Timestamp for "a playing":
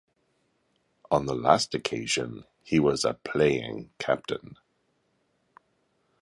3.05-3.91